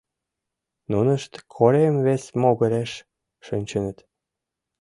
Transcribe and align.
Нунышт 0.91 1.33
корем 1.53 1.95
вес 2.05 2.23
могыреш 2.41 2.91
шинчыныт. 3.45 3.97